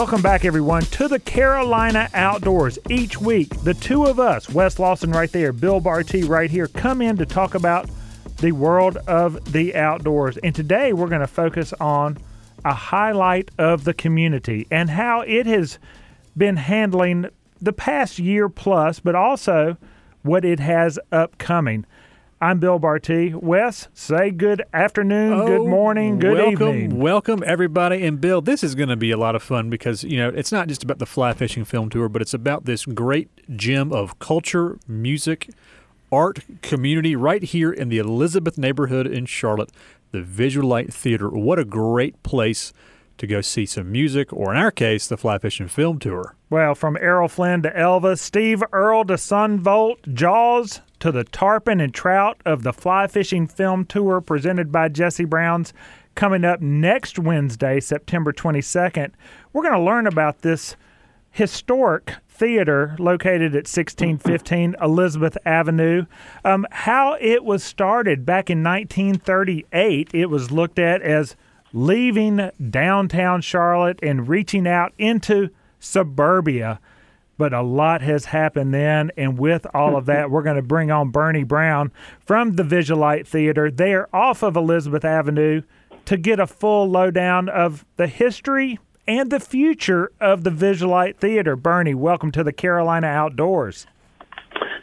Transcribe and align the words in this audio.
Welcome 0.00 0.22
back, 0.22 0.46
everyone, 0.46 0.80
to 0.84 1.08
the 1.08 1.20
Carolina 1.20 2.08
Outdoors. 2.14 2.78
Each 2.88 3.20
week, 3.20 3.50
the 3.64 3.74
two 3.74 4.06
of 4.06 4.18
us, 4.18 4.48
Wes 4.48 4.78
Lawson 4.78 5.10
right 5.10 5.30
there, 5.30 5.52
Bill 5.52 5.78
Barty 5.78 6.24
right 6.24 6.50
here, 6.50 6.68
come 6.68 7.02
in 7.02 7.18
to 7.18 7.26
talk 7.26 7.54
about 7.54 7.86
the 8.38 8.52
world 8.52 8.96
of 9.06 9.52
the 9.52 9.76
outdoors. 9.76 10.38
And 10.38 10.54
today, 10.54 10.94
we're 10.94 11.08
going 11.08 11.20
to 11.20 11.26
focus 11.26 11.74
on 11.80 12.16
a 12.64 12.72
highlight 12.72 13.50
of 13.58 13.84
the 13.84 13.92
community 13.92 14.66
and 14.70 14.88
how 14.88 15.20
it 15.20 15.44
has 15.44 15.78
been 16.34 16.56
handling 16.56 17.26
the 17.60 17.74
past 17.74 18.18
year 18.18 18.48
plus, 18.48 19.00
but 19.00 19.14
also 19.14 19.76
what 20.22 20.46
it 20.46 20.60
has 20.60 20.98
upcoming. 21.12 21.84
I'm 22.42 22.58
Bill 22.58 22.78
Barty. 22.78 23.34
Wes, 23.34 23.88
say 23.92 24.30
good 24.30 24.62
afternoon, 24.72 25.44
good 25.44 25.60
oh, 25.60 25.66
morning, 25.66 26.18
good 26.18 26.40
Oh, 26.40 26.44
welcome, 26.48 26.68
evening. 26.68 26.98
Welcome, 26.98 27.42
everybody. 27.44 28.02
And 28.06 28.18
Bill, 28.18 28.40
this 28.40 28.64
is 28.64 28.74
going 28.74 28.88
to 28.88 28.96
be 28.96 29.10
a 29.10 29.18
lot 29.18 29.34
of 29.34 29.42
fun 29.42 29.68
because, 29.68 30.04
you 30.04 30.16
know, 30.16 30.30
it's 30.30 30.50
not 30.50 30.66
just 30.66 30.82
about 30.82 30.98
the 30.98 31.04
fly 31.04 31.34
fishing 31.34 31.66
film 31.66 31.90
tour, 31.90 32.08
but 32.08 32.22
it's 32.22 32.32
about 32.32 32.64
this 32.64 32.86
great 32.86 33.28
gem 33.58 33.92
of 33.92 34.18
culture, 34.20 34.78
music, 34.88 35.50
art, 36.10 36.38
community 36.62 37.14
right 37.14 37.42
here 37.42 37.70
in 37.70 37.90
the 37.90 37.98
Elizabeth 37.98 38.56
neighborhood 38.56 39.06
in 39.06 39.26
Charlotte, 39.26 39.70
the 40.10 40.22
Visualite 40.22 40.94
Theater. 40.94 41.28
What 41.28 41.58
a 41.58 41.66
great 41.66 42.22
place 42.22 42.72
to 43.20 43.26
go 43.26 43.40
see 43.40 43.66
some 43.66 43.92
music, 43.92 44.32
or 44.32 44.50
in 44.50 44.56
our 44.56 44.70
case, 44.70 45.06
the 45.06 45.16
fly 45.16 45.38
fishing 45.38 45.68
film 45.68 45.98
tour. 45.98 46.34
Well, 46.48 46.74
from 46.74 46.96
Errol 46.96 47.28
Flynn 47.28 47.62
to 47.62 47.78
Elva, 47.78 48.16
Steve 48.16 48.62
Earle 48.72 49.04
to 49.04 49.18
Son 49.18 49.60
Volt, 49.60 50.00
Jaws 50.12 50.80
to 51.00 51.12
the 51.12 51.24
tarpon 51.24 51.80
and 51.80 51.94
trout 51.94 52.40
of 52.44 52.62
the 52.62 52.72
fly 52.72 53.06
fishing 53.06 53.46
film 53.46 53.84
tour 53.84 54.20
presented 54.20 54.72
by 54.72 54.88
Jesse 54.88 55.24
Brown's 55.24 55.72
coming 56.14 56.44
up 56.44 56.60
next 56.60 57.18
Wednesday, 57.18 57.78
September 57.78 58.32
22nd. 58.32 59.12
We're 59.52 59.62
going 59.62 59.74
to 59.74 59.80
learn 59.80 60.06
about 60.06 60.40
this 60.40 60.76
historic 61.30 62.14
theater 62.28 62.96
located 62.98 63.52
at 63.52 63.68
1615 63.68 64.76
Elizabeth 64.82 65.36
Avenue. 65.44 66.06
Um, 66.44 66.66
how 66.70 67.16
it 67.20 67.44
was 67.44 67.62
started 67.62 68.24
back 68.24 68.48
in 68.48 68.62
1938, 68.62 70.10
it 70.14 70.26
was 70.26 70.50
looked 70.50 70.78
at 70.78 71.02
as 71.02 71.36
leaving 71.72 72.50
downtown 72.70 73.40
Charlotte 73.40 73.98
and 74.02 74.28
reaching 74.28 74.66
out 74.66 74.92
into 74.98 75.50
suburbia. 75.78 76.80
But 77.38 77.54
a 77.54 77.62
lot 77.62 78.02
has 78.02 78.26
happened 78.26 78.74
then, 78.74 79.10
and 79.16 79.38
with 79.38 79.66
all 79.72 79.96
of 79.96 80.04
that, 80.06 80.30
we're 80.30 80.42
going 80.42 80.56
to 80.56 80.62
bring 80.62 80.90
on 80.90 81.10
Bernie 81.10 81.42
Brown 81.42 81.90
from 82.20 82.56
the 82.56 82.62
Visualite 82.62 83.26
Theater. 83.26 83.70
They 83.70 83.94
are 83.94 84.10
off 84.12 84.42
of 84.42 84.56
Elizabeth 84.56 85.06
Avenue 85.06 85.62
to 86.04 86.16
get 86.18 86.38
a 86.38 86.46
full 86.46 86.88
lowdown 86.90 87.48
of 87.48 87.86
the 87.96 88.08
history 88.08 88.78
and 89.06 89.30
the 89.30 89.40
future 89.40 90.12
of 90.20 90.44
the 90.44 90.50
Visualite 90.50 91.16
Theater. 91.16 91.56
Bernie, 91.56 91.94
welcome 91.94 92.30
to 92.32 92.44
the 92.44 92.52
Carolina 92.52 93.06
Outdoors. 93.06 93.86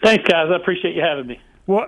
Thanks, 0.04 0.24
guys. 0.28 0.48
I 0.52 0.56
appreciate 0.56 0.96
you 0.96 1.04
having 1.04 1.28
me. 1.28 1.40
Well, 1.68 1.86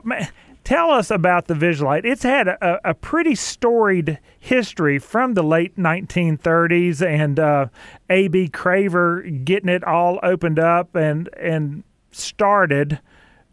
tell 0.70 0.92
us 0.92 1.10
about 1.10 1.48
the 1.48 1.56
Visualite. 1.56 2.06
It's 2.06 2.22
had 2.22 2.48
a, 2.48 2.92
a 2.92 2.94
pretty 2.94 3.34
storied 3.34 4.20
history 4.38 5.00
from 5.00 5.34
the 5.34 5.42
late 5.42 5.76
1930s, 5.78 7.02
and 7.02 7.40
uh, 7.40 7.66
A.B. 8.08 8.50
Craver 8.50 9.44
getting 9.44 9.70
it 9.70 9.84
all 9.84 10.20
opened 10.22 10.60
up 10.60 10.96
and 10.96 11.28
and 11.36 11.84
started, 12.12 13.00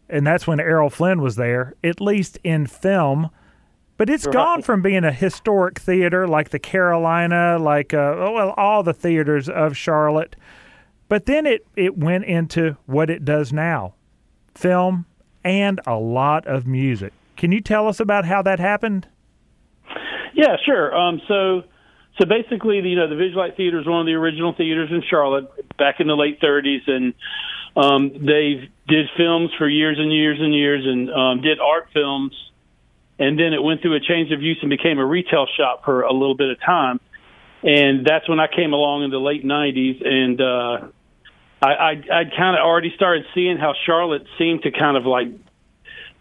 and 0.07 0.27
that's 0.27 0.45
when 0.45 0.59
Errol 0.59 0.91
Flynn 0.91 1.19
was 1.19 1.37
there, 1.37 1.73
at 1.83 1.99
least 1.99 2.37
in 2.43 2.67
film. 2.67 3.31
But 3.97 4.11
it's 4.11 4.27
gone 4.27 4.61
from 4.61 4.83
being 4.83 5.03
a 5.03 5.11
historic 5.11 5.79
theater 5.79 6.27
like 6.27 6.49
the 6.49 6.59
Carolina, 6.59 7.57
like 7.57 7.95
uh, 7.95 8.13
well, 8.15 8.53
all 8.57 8.83
the 8.83 8.93
theaters 8.93 9.49
of 9.49 9.75
Charlotte. 9.75 10.35
But 11.09 11.25
then 11.25 11.47
it, 11.47 11.65
it 11.75 11.97
went 11.97 12.25
into 12.25 12.77
what 12.85 13.09
it 13.09 13.25
does 13.25 13.51
now 13.51 13.95
film 14.53 15.07
and 15.47 15.79
a 15.87 15.95
lot 15.95 16.45
of 16.45 16.67
music. 16.67 17.13
Can 17.37 17.51
you 17.51 17.61
tell 17.61 17.87
us 17.87 17.99
about 17.99 18.25
how 18.25 18.41
that 18.41 18.59
happened? 18.59 19.07
Yeah, 20.33 20.57
sure. 20.65 20.95
Um, 20.95 21.21
so, 21.27 21.63
so 22.19 22.25
basically, 22.25 22.79
you 22.79 22.95
know, 22.95 23.07
the 23.07 23.15
Visualite 23.15 23.55
Theater 23.55 23.79
is 23.79 23.87
one 23.87 24.01
of 24.01 24.05
the 24.05 24.13
original 24.13 24.53
theaters 24.53 24.89
in 24.91 25.03
Charlotte 25.07 25.49
back 25.77 25.99
in 25.99 26.07
the 26.07 26.15
late 26.15 26.41
'30s, 26.41 26.87
and 26.87 27.13
um, 27.75 28.25
they 28.25 28.69
did 28.87 29.07
films 29.15 29.51
for 29.57 29.69
years 29.69 29.97
and 29.99 30.11
years 30.11 30.39
and 30.41 30.53
years, 30.53 30.83
and 30.85 31.09
um, 31.11 31.41
did 31.41 31.59
art 31.59 31.87
films, 31.93 32.33
and 33.19 33.39
then 33.39 33.53
it 33.53 33.61
went 33.63 33.81
through 33.81 33.95
a 33.95 33.99
change 33.99 34.31
of 34.31 34.41
use 34.41 34.57
and 34.61 34.69
became 34.69 34.97
a 34.97 35.05
retail 35.05 35.47
shop 35.57 35.85
for 35.85 36.01
a 36.01 36.13
little 36.13 36.35
bit 36.35 36.49
of 36.49 36.59
time, 36.59 36.99
and 37.63 38.05
that's 38.05 38.27
when 38.27 38.39
I 38.39 38.47
came 38.47 38.73
along 38.73 39.03
in 39.03 39.11
the 39.11 39.19
late 39.19 39.45
'90s, 39.45 40.05
and 40.05 40.41
uh, 40.41 40.87
I, 41.61 41.67
I, 41.67 41.91
I 41.91 42.23
kind 42.35 42.57
of 42.57 42.63
already 42.63 42.93
started 42.95 43.25
seeing 43.33 43.57
how 43.57 43.73
Charlotte 43.85 44.25
seemed 44.37 44.63
to 44.63 44.71
kind 44.71 44.97
of 44.97 45.05
like 45.05 45.29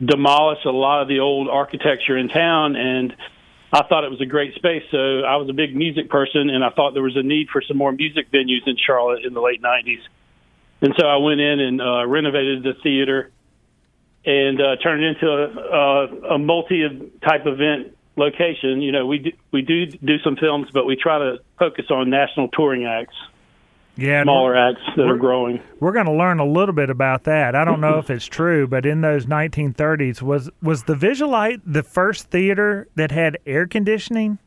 demolish 0.05 0.65
a 0.65 0.71
lot 0.71 1.03
of 1.03 1.09
the 1.09 1.21
old 1.21 1.49
architecture 1.49 2.17
in 2.17 2.29
town 2.29 2.77
and 2.77 3.15
I 3.73 3.83
thought 3.83 4.05
it 4.05 4.11
was 4.11 4.21
a 4.21 4.27
great 4.27 4.55
space. 4.55 4.85
So 4.91 4.99
I 5.21 5.37
was 5.37 5.49
a 5.51 5.53
big 5.53 5.75
music 5.75 6.09
person 6.09 6.49
and 6.51 6.65
I 6.65 6.71
thought 6.71 6.95
there 6.95 7.03
was 7.03 7.17
a 7.17 7.23
need 7.23 7.49
for 7.53 7.63
some 7.63 7.77
more 7.77 7.93
music 7.93 8.31
venues 8.31 8.67
in 8.67 8.77
Charlotte 8.77 9.25
in 9.25 9.35
the 9.35 9.41
late 9.41 9.61
90s. 9.63 10.01
And 10.83 10.95
so 10.99 11.07
I 11.07 11.17
went 11.17 11.41
in 11.41 11.61
and 11.61 11.81
uh, 11.81 12.07
renovated 12.07 12.63
the 12.63 12.75
theater 12.83 13.33
and 14.25 14.61
uh, 14.61 14.77
turned 14.83 15.03
it 15.03 15.17
into 15.17 15.29
a, 15.29 15.47
a, 15.59 16.35
a 16.35 16.39
multi 16.39 17.13
type 17.27 17.47
event 17.47 17.97
location. 18.17 18.83
You 18.83 18.93
know, 18.93 19.07
we 19.07 19.19
do, 19.19 19.33
we 19.53 19.63
do 19.63 19.87
do 19.87 20.19
some 20.25 20.37
films, 20.37 20.69
but 20.73 20.85
we 20.85 20.97
try 20.97 21.19
to 21.19 21.39
focus 21.59 21.87
on 21.91 22.11
national 22.11 22.49
touring 22.49 22.85
acts, 22.85 23.15
Yeah, 23.97 24.23
smaller 24.25 24.57
acts 24.57 24.83
that 24.97 25.07
are 25.07 25.17
growing. 25.17 25.63
we're 25.81 25.93
going 25.93 26.07
to 26.07 26.13
learn 26.13 26.39
a 26.39 26.45
little 26.45 26.75
bit 26.75 26.91
about 26.91 27.25
that. 27.25 27.55
I 27.55 27.65
don't 27.65 27.81
know 27.81 27.99
if 27.99 28.11
it's 28.11 28.27
true, 28.27 28.67
but 28.67 28.85
in 28.85 29.01
those 29.01 29.27
1930s, 29.27 30.21
was 30.21 30.51
was 30.63 30.83
the 30.85 30.95
Visualite 30.95 31.63
the 31.65 31.83
first 31.83 32.31
theater 32.31 32.89
that 32.95 33.11
had 33.11 33.39
air 33.47 33.67
conditioning? 33.67 34.39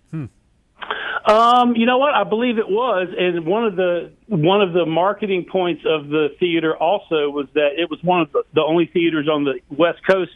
Um, 1.26 1.76
you 1.76 1.86
know 1.86 2.00
what? 2.00 2.16
I 2.16 2.24
believe 2.24 2.58
it 2.58 2.68
was, 2.68 3.10
and 3.16 3.46
one 3.46 3.66
of 3.66 3.76
the 3.76 4.12
one 4.28 4.62
of 4.62 4.74
the 4.74 4.86
marketing 4.86 5.46
points 5.52 5.84
of 5.86 6.08
the 6.08 6.30
theater 6.40 6.76
also 6.76 7.30
was 7.30 7.48
that 7.54 7.72
it 7.78 7.90
was 7.90 8.00
one 8.02 8.22
of 8.22 8.32
the, 8.32 8.44
the 8.56 8.64
only 8.64 8.88
theaters 8.92 9.28
on 9.32 9.44
the 9.44 9.60
West 9.70 10.00
Coast, 10.10 10.32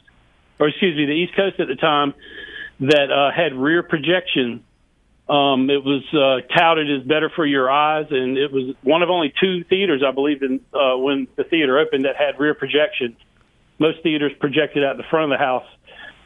or 0.59 0.67
excuse 0.67 0.95
me, 0.95 1.05
the 1.05 1.13
East 1.13 1.35
Coast 1.35 1.59
at 1.59 1.67
the 1.67 1.75
time 1.75 2.13
that 2.81 3.09
uh, 3.11 3.31
had 3.35 3.55
rear 3.55 3.81
projection. 3.81 4.63
Um, 5.33 5.71
it 5.71 5.83
was 5.83 6.03
uh, 6.13 6.45
touted 6.55 6.91
as 6.91 7.07
better 7.07 7.27
for 7.35 7.43
your 7.43 7.71
eyes, 7.71 8.05
and 8.11 8.37
it 8.37 8.51
was 8.51 8.75
one 8.83 9.01
of 9.01 9.09
only 9.09 9.33
two 9.41 9.63
theaters, 9.63 10.03
I 10.07 10.11
believe, 10.11 10.43
in 10.43 10.59
uh, 10.71 10.95
when 10.95 11.27
the 11.37 11.43
theater 11.43 11.79
opened 11.79 12.05
that 12.05 12.15
had 12.15 12.39
rear 12.39 12.53
projection. 12.53 13.15
Most 13.79 14.03
theaters 14.03 14.31
projected 14.39 14.83
out 14.83 14.97
the 14.97 15.03
front 15.09 15.31
of 15.31 15.39
the 15.39 15.43
house, 15.43 15.65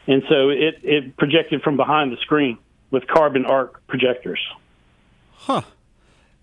and 0.07 0.23
so 0.27 0.49
it 0.49 0.79
it 0.83 1.15
projected 1.15 1.61
from 1.61 1.77
behind 1.77 2.11
the 2.11 2.17
screen 2.17 2.57
with 2.91 3.07
carbon 3.07 3.45
arc 3.45 3.85
projectors. 3.87 4.45
Huh. 5.31 5.61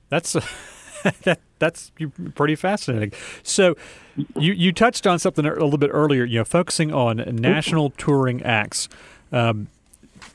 That's 0.08 0.32
that, 1.24 1.40
that's 1.58 1.92
pretty 2.34 2.54
fascinating. 2.54 3.12
So, 3.42 3.76
you 4.38 4.54
you 4.54 4.72
touched 4.72 5.06
on 5.06 5.18
something 5.18 5.44
a 5.44 5.52
little 5.52 5.76
bit 5.76 5.90
earlier. 5.92 6.24
You 6.24 6.38
know, 6.38 6.44
focusing 6.44 6.94
on 6.94 7.16
national 7.30 7.90
touring 7.90 8.42
acts. 8.42 8.88
Um, 9.32 9.68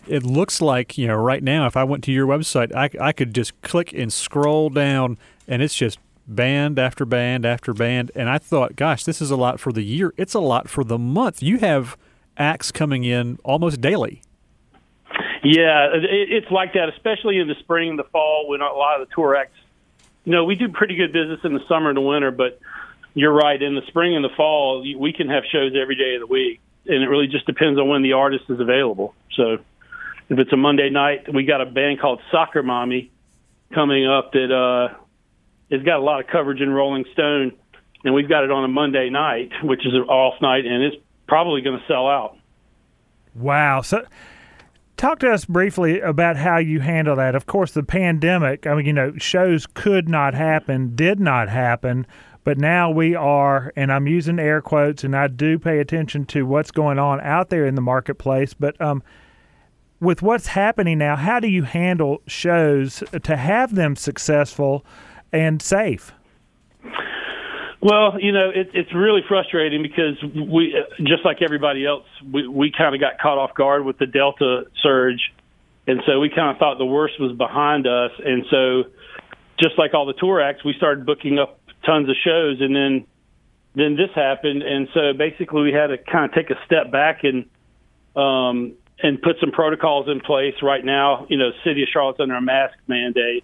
it 0.09 0.23
looks 0.23 0.61
like 0.61 0.97
you 0.97 1.07
know 1.07 1.15
right 1.15 1.43
now. 1.43 1.67
If 1.67 1.77
I 1.77 1.83
went 1.83 2.03
to 2.05 2.11
your 2.11 2.27
website, 2.27 2.73
I 2.75 2.89
I 2.99 3.11
could 3.11 3.33
just 3.33 3.59
click 3.61 3.93
and 3.93 4.11
scroll 4.11 4.69
down, 4.69 5.17
and 5.47 5.61
it's 5.61 5.75
just 5.75 5.99
band 6.27 6.77
after 6.79 7.05
band 7.05 7.45
after 7.45 7.73
band. 7.73 8.11
And 8.15 8.29
I 8.29 8.37
thought, 8.37 8.75
gosh, 8.75 9.03
this 9.03 9.21
is 9.21 9.31
a 9.31 9.35
lot 9.35 9.59
for 9.59 9.71
the 9.71 9.83
year. 9.83 10.13
It's 10.17 10.33
a 10.33 10.39
lot 10.39 10.69
for 10.69 10.83
the 10.83 10.97
month. 10.97 11.41
You 11.41 11.57
have 11.59 11.97
acts 12.37 12.71
coming 12.71 13.03
in 13.03 13.39
almost 13.43 13.81
daily. 13.81 14.21
Yeah, 15.43 15.89
it's 15.93 16.51
like 16.51 16.73
that, 16.73 16.89
especially 16.89 17.39
in 17.39 17.47
the 17.47 17.55
spring 17.59 17.91
and 17.91 17.99
the 17.99 18.03
fall 18.03 18.47
when 18.49 18.61
a 18.61 18.65
lot 18.65 19.01
of 19.01 19.07
the 19.07 19.15
tour 19.15 19.35
acts. 19.35 19.57
You 20.25 20.33
know, 20.33 20.43
we 20.43 20.55
do 20.55 20.67
pretty 20.69 20.95
good 20.95 21.13
business 21.13 21.39
in 21.43 21.53
the 21.53 21.65
summer 21.67 21.89
and 21.89 21.97
the 21.97 22.01
winter, 22.01 22.29
but 22.29 22.59
you're 23.13 23.33
right. 23.33 23.61
In 23.61 23.73
the 23.73 23.81
spring 23.87 24.15
and 24.15 24.23
the 24.23 24.29
fall, 24.35 24.81
we 24.81 25.13
can 25.13 25.29
have 25.29 25.43
shows 25.49 25.73
every 25.81 25.95
day 25.95 26.15
of 26.15 26.21
the 26.21 26.27
week, 26.27 26.59
and 26.85 27.01
it 27.01 27.07
really 27.07 27.27
just 27.27 27.45
depends 27.45 27.79
on 27.79 27.87
when 27.87 28.01
the 28.01 28.13
artist 28.13 28.45
is 28.49 28.59
available. 28.59 29.15
So, 29.35 29.59
if 30.29 30.37
it's 30.37 30.53
a 30.53 30.57
Monday 30.57 30.89
night, 30.89 31.33
we 31.33 31.43
got 31.43 31.61
a 31.61 31.65
band 31.65 31.99
called 31.99 32.21
Soccer 32.31 32.63
Mommy 32.63 33.11
coming 33.73 34.07
up 34.07 34.31
that 34.33 34.51
uh, 34.51 34.95
has 35.71 35.83
got 35.83 35.97
a 35.97 36.03
lot 36.03 36.19
of 36.19 36.27
coverage 36.27 36.61
in 36.61 36.69
Rolling 36.69 37.05
Stone, 37.13 37.53
and 38.03 38.13
we've 38.13 38.29
got 38.29 38.43
it 38.43 38.51
on 38.51 38.63
a 38.63 38.67
Monday 38.67 39.09
night, 39.09 39.51
which 39.63 39.85
is 39.85 39.93
an 39.93 40.01
off 40.01 40.41
night, 40.41 40.65
and 40.65 40.83
it's 40.83 40.97
probably 41.27 41.61
going 41.61 41.79
to 41.79 41.85
sell 41.87 42.07
out. 42.07 42.37
Wow. 43.35 43.81
So 43.81 44.05
talk 44.97 45.19
to 45.19 45.31
us 45.31 45.45
briefly 45.45 45.99
about 45.99 46.37
how 46.37 46.57
you 46.57 46.79
handle 46.79 47.15
that. 47.15 47.35
Of 47.35 47.45
course, 47.45 47.71
the 47.71 47.83
pandemic, 47.83 48.67
I 48.67 48.75
mean, 48.75 48.85
you 48.85 48.93
know, 48.93 49.13
shows 49.17 49.65
could 49.65 50.07
not 50.07 50.33
happen, 50.33 50.95
did 50.95 51.19
not 51.19 51.49
happen, 51.49 52.05
but 52.43 52.57
now 52.57 52.89
we 52.89 53.15
are, 53.15 53.73
and 53.75 53.91
I'm 53.91 54.07
using 54.07 54.39
air 54.39 54.61
quotes, 54.61 55.03
and 55.03 55.15
I 55.15 55.27
do 55.27 55.59
pay 55.59 55.79
attention 55.79 56.25
to 56.27 56.43
what's 56.43 56.71
going 56.71 56.99
on 56.99 57.19
out 57.21 57.49
there 57.49 57.65
in 57.65 57.75
the 57.75 57.81
marketplace. 57.81 58.53
But 58.53 58.79
um, 58.81 59.03
with 59.99 60.21
what's 60.21 60.47
happening 60.47 60.97
now, 60.97 61.15
how 61.15 61.39
do 61.39 61.47
you 61.47 61.63
handle 61.63 62.21
shows 62.27 63.03
to 63.23 63.35
have 63.35 63.75
them 63.75 63.95
successful 63.95 64.85
and 65.31 65.61
safe? 65.61 66.13
Well, 67.81 68.19
you 68.19 68.33
know, 68.33 68.49
it, 68.49 68.71
it's 68.73 68.93
really 68.93 69.21
frustrating 69.27 69.81
because 69.81 70.21
we, 70.35 70.75
just 70.99 71.23
like 71.23 71.41
everybody 71.41 71.85
else, 71.85 72.03
we, 72.29 72.47
we 72.47 72.71
kind 72.77 72.93
of 72.93 72.99
got 72.99 73.19
caught 73.19 73.37
off 73.37 73.53
guard 73.55 73.85
with 73.85 73.97
the 73.97 74.05
Delta 74.05 74.63
surge. 74.83 75.21
And 75.87 76.01
so 76.05 76.19
we 76.19 76.29
kind 76.29 76.51
of 76.51 76.57
thought 76.57 76.77
the 76.77 76.85
worst 76.85 77.19
was 77.19 77.35
behind 77.37 77.87
us. 77.87 78.11
And 78.23 78.45
so, 78.51 78.83
just 79.59 79.77
like 79.77 79.93
all 79.93 80.05
the 80.05 80.13
tour 80.13 80.41
acts, 80.41 80.63
we 80.63 80.73
started 80.77 81.05
booking 81.05 81.39
up 81.39 81.59
tons 81.85 82.09
of 82.09 82.15
shows. 82.23 82.57
And 82.59 82.75
then, 82.75 83.07
then 83.75 83.95
this 83.95 84.09
happened. 84.13 84.61
And 84.61 84.89
so 84.93 85.13
basically, 85.17 85.63
we 85.63 85.73
had 85.73 85.87
to 85.87 85.97
kind 85.97 86.25
of 86.25 86.33
take 86.33 86.49
a 86.49 86.59
step 86.65 86.91
back 86.91 87.23
and, 87.23 87.45
um, 88.15 88.73
and 89.01 89.21
put 89.21 89.37
some 89.39 89.51
protocols 89.51 90.07
in 90.09 90.19
place 90.19 90.55
right 90.61 90.83
now. 90.83 91.25
You 91.29 91.37
know, 91.37 91.51
city 91.63 91.83
of 91.83 91.89
Charlotte's 91.89 92.19
under 92.19 92.35
a 92.35 92.41
mask 92.41 92.77
mandate, 92.87 93.43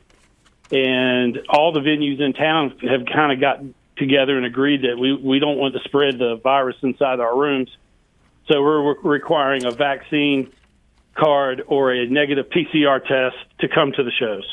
and 0.72 1.40
all 1.50 1.72
the 1.72 1.80
venues 1.80 2.20
in 2.20 2.34
town 2.34 2.78
have 2.90 3.06
kind 3.06 3.32
of 3.32 3.40
gotten 3.40 3.74
together 3.98 4.38
and 4.38 4.46
agreed 4.46 4.82
that 4.82 4.98
we, 4.98 5.16
we 5.16 5.40
don't 5.40 5.58
want 5.58 5.74
to 5.74 5.80
spread 5.86 6.18
the 6.20 6.40
virus 6.44 6.76
inside 6.82 7.20
our 7.20 7.38
rooms. 7.38 7.70
So 8.48 8.62
we're 8.62 8.94
re- 8.94 9.00
requiring 9.04 9.66
a 9.66 9.72
vaccine 9.72 10.52
card 11.16 11.64
or 11.68 11.94
a 11.94 12.08
negative 12.08 12.48
PCR 12.50 13.00
test 13.02 13.38
to 13.60 13.68
come 13.68 13.92
to 13.94 14.04
the 14.04 14.12
shows. 14.12 14.44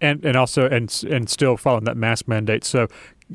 And 0.00 0.24
and 0.24 0.36
also 0.36 0.68
and 0.68 1.04
and 1.10 1.28
still 1.28 1.56
following 1.56 1.84
that 1.84 1.96
mask 1.96 2.28
mandate. 2.28 2.62
So 2.62 2.86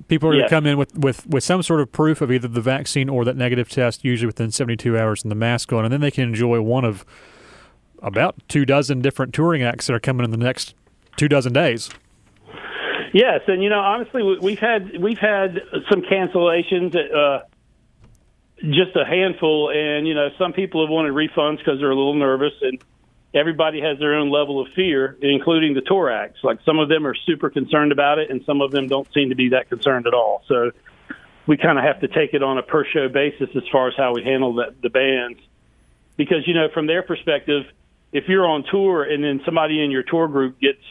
people 0.07 0.29
are 0.29 0.33
going 0.33 0.43
to 0.43 0.49
come 0.49 0.65
in 0.65 0.77
with, 0.77 0.97
with, 0.97 1.27
with 1.27 1.43
some 1.43 1.61
sort 1.63 1.79
of 1.81 1.91
proof 1.91 2.21
of 2.21 2.31
either 2.31 2.47
the 2.47 2.61
vaccine 2.61 3.09
or 3.09 3.23
that 3.25 3.35
negative 3.37 3.69
test, 3.69 4.03
usually 4.03 4.27
within 4.27 4.51
72 4.51 4.97
hours, 4.97 5.23
and 5.23 5.31
the 5.31 5.35
mask 5.35 5.71
on, 5.71 5.85
and 5.85 5.93
then 5.93 6.01
they 6.01 6.11
can 6.11 6.23
enjoy 6.25 6.61
one 6.61 6.83
of 6.85 7.05
about 8.01 8.35
two 8.49 8.65
dozen 8.65 9.01
different 9.01 9.33
touring 9.33 9.61
acts 9.63 9.87
that 9.87 9.93
are 9.93 9.99
coming 9.99 10.23
in 10.25 10.31
the 10.31 10.37
next 10.37 10.73
two 11.17 11.27
dozen 11.27 11.53
days. 11.53 11.89
Yes, 13.13 13.41
and 13.47 13.61
you 13.61 13.69
know, 13.69 13.79
honestly, 13.79 14.23
we- 14.23 14.39
we've 14.39 14.59
had 14.59 14.99
we've 14.99 15.19
had 15.19 15.61
some 15.89 16.01
cancellations, 16.01 16.95
uh, 16.95 17.43
just 18.61 18.95
a 18.95 19.05
handful, 19.05 19.69
and 19.69 20.07
you 20.07 20.15
know, 20.15 20.29
some 20.39 20.51
people 20.53 20.83
have 20.83 20.89
wanted 20.89 21.13
refunds 21.13 21.59
because 21.59 21.79
they're 21.79 21.91
a 21.91 21.95
little 21.95 22.15
nervous, 22.15 22.53
and 22.61 22.79
everybody 23.33 23.81
has 23.81 24.00
their 24.00 24.15
own 24.15 24.30
level 24.30 24.62
of 24.62 24.68
fear, 24.75 25.18
including 25.21 25.74
the 25.74 25.81
tour 25.81 26.12
acts. 26.12 26.39
Like 26.44 26.59
some 26.65 26.80
of 26.80 26.89
them 26.89 27.07
are 27.07 27.15
super 27.25 27.50
concerned 27.50 27.91
about 27.91 28.19
it, 28.19 28.30
and 28.30 28.44
some 28.45 28.62
of 28.62 28.71
them 28.71 28.88
don't 28.88 29.07
seem 29.13 29.30
to 29.30 29.35
be 29.35 29.50
that 29.50 29.69
concerned 29.69 30.07
at 30.07 30.13
all. 30.13 30.44
So 30.47 30.71
we 31.47 31.57
kind 31.57 31.77
of 31.77 31.83
have 31.83 32.01
to 32.01 32.07
take 32.07 32.33
it 32.33 32.44
on 32.44 32.57
a 32.57 32.63
per 32.63 32.85
show 32.85 33.09
basis 33.09 33.50
as 33.56 33.63
far 33.71 33.88
as 33.88 33.95
how 33.97 34.13
we 34.13 34.24
handle 34.24 34.53
the, 34.53 34.74
the 34.81 34.89
bands, 34.89 35.39
because 36.15 36.47
you 36.47 36.53
know, 36.53 36.68
from 36.74 36.88
their 36.88 37.03
perspective, 37.03 37.63
if 38.12 38.25
you're 38.27 38.45
on 38.45 38.63
tour 38.69 39.03
and 39.03 39.24
then 39.24 39.41
somebody 39.44 39.83
in 39.83 39.91
your 39.91 40.03
tour 40.03 40.27
group 40.27 40.59
gets 40.59 40.83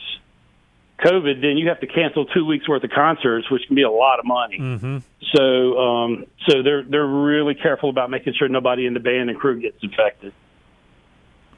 COVID, 0.99 1.41
then 1.41 1.57
you 1.57 1.69
have 1.69 1.81
to 1.81 1.87
cancel 1.87 2.27
two 2.27 2.45
weeks 2.45 2.69
worth 2.69 2.85
of 2.85 2.91
concerts, 2.91 3.51
which 3.51 3.63
can 3.67 3.77
be 3.77 3.83
a 3.83 3.91
lot 3.91 4.19
of 4.19 4.25
money. 4.25 4.59
Mm-hmm. 4.59 4.99
So, 5.35 5.79
um, 5.79 6.27
so 6.47 6.63
they're 6.63 6.83
they're 6.83 7.07
really 7.07 7.55
careful 7.55 7.91
about 7.91 8.11
making 8.11 8.35
sure 8.39 8.49
nobody 8.49 8.87
in 8.87 8.95
the 8.95 9.01
band 9.01 9.31
and 9.31 9.39
crew 9.39 9.61
gets 9.61 9.83
infected. 9.83 10.33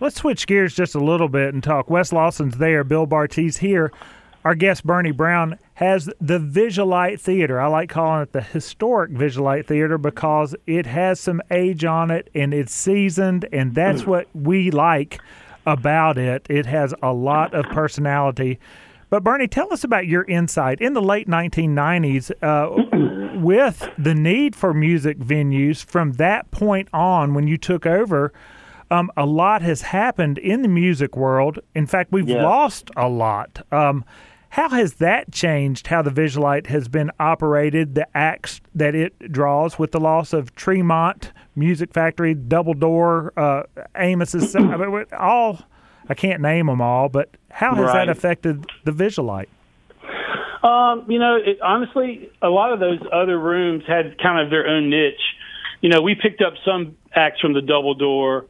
Let's 0.05 0.17
switch 0.17 0.47
gears 0.47 0.75
just 0.75 0.95
a 0.95 1.03
little 1.03 1.31
bit 1.31 1.55
and 1.55 1.63
talk. 1.63 1.89
Wes 1.89 2.13
Lawson's 2.13 2.59
there, 2.59 2.85
Bill 2.85 3.07
Bart's 3.07 3.57
here. 3.57 3.91
Our 4.45 4.55
guest 4.55 4.85
Bernie 4.85 5.13
Brown 5.13 5.59
has 5.77 6.11
the 6.21 6.39
Visualite 6.39 7.19
Theater. 7.19 7.59
I 7.59 7.69
like 7.69 7.89
calling 7.89 8.21
it 8.21 8.33
the 8.33 8.43
historic 8.43 9.13
Visualite 9.13 9.67
Theater 9.67 9.97
because 9.97 10.55
it 10.67 10.85
has 10.85 11.21
some 11.21 11.41
age 11.51 11.87
on 11.87 12.11
it 12.11 12.29
and 12.35 12.53
it's 12.53 12.75
seasoned, 12.75 13.49
and 13.51 13.75
that's 13.75 14.05
what 14.05 14.29
we 14.35 14.71
like 14.71 15.21
about 15.65 16.19
it. 16.19 16.47
It 16.51 16.67
has 16.67 16.93
a 17.03 17.15
lot 17.15 17.55
of 17.55 17.65
personality. 17.71 18.61
But 19.09 19.25
Bernie, 19.25 19.49
tell 19.49 19.73
us 19.73 19.85
about 19.85 20.07
your 20.07 20.25
insight 20.25 20.83
in 20.83 20.93
the 20.93 21.01
late 21.01 21.29
1990s 21.29 22.31
uh, 22.43 23.39
with 23.41 23.89
the 23.97 24.15
need 24.15 24.55
for 24.55 24.75
music 24.75 25.19
venues. 25.19 25.83
From 25.83 26.13
that 26.15 26.51
point 26.51 26.91
on, 26.93 27.33
when 27.33 27.49
you 27.49 27.57
took 27.57 27.87
over, 27.87 28.35
um, 28.95 29.11
a 29.17 29.27
lot 29.27 29.63
has 29.63 29.83
happened 29.83 30.39
in 30.39 30.63
the 30.63 30.69
music 30.69 31.17
world. 31.17 31.59
In 31.75 31.87
fact, 31.87 32.13
we've 32.13 32.29
Yeah. 32.29 32.43
lost 32.45 32.91
a 32.97 33.09
lot. 33.09 33.63
Um, 33.73 34.05
how 34.51 34.69
has 34.69 34.95
that 34.95 35.33
changed 35.33 35.89
how 35.89 36.01
the 36.03 36.11
Visualite 36.11 36.67
has 36.69 36.87
been 36.87 37.11
operated, 37.19 37.95
the 37.97 38.07
acts 38.17 38.61
that 38.75 38.95
it 38.95 39.33
draws 39.33 39.79
with 39.79 39.91
the 39.91 39.99
loss 40.01 40.33
of 40.33 40.55
Tremont, 40.55 41.33
Music 41.57 41.93
Factory, 41.93 42.35
Double 42.35 42.75
Door, 42.75 43.33
uh, 43.37 43.63
Amos's, 43.97 44.55
I 44.57 44.77
mean, 44.77 45.05
all, 45.19 45.59
I 46.09 46.15
can't 46.15 46.41
name 46.41 46.67
them 46.67 46.81
all, 46.81 47.09
but 47.09 47.31
how 47.51 47.75
has 47.75 47.87
Right. 47.87 48.07
that 48.07 48.09
affected 48.09 48.65
the 48.85 48.93
Visualite? 48.93 49.49
Um, 50.63 51.05
you 51.09 51.19
know, 51.19 51.37
it, 51.37 51.61
honestly, 51.61 52.31
a 52.41 52.49
lot 52.49 52.73
of 52.73 52.81
those 52.81 53.01
other 53.13 53.39
rooms 53.39 53.83
had 53.87 54.17
kind 54.23 54.41
of 54.43 54.51
their 54.51 54.67
own 54.67 54.89
niche. 54.89 55.21
You 55.83 55.91
know, 55.91 56.01
we 56.01 56.15
picked 56.15 56.41
up 56.41 56.55
some 56.65 56.97
acts 57.15 57.41
from 57.41 57.53
the 57.53 57.61
Double 57.61 57.95
Door. 57.95 58.47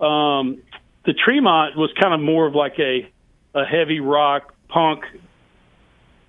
Um, 0.00 0.62
the 1.04 1.12
Tremont 1.12 1.76
was 1.76 1.90
kind 2.00 2.14
of 2.14 2.20
more 2.20 2.46
of 2.46 2.54
like 2.54 2.78
a 2.78 3.10
a 3.54 3.64
heavy 3.64 4.00
rock 4.00 4.54
punk, 4.68 5.04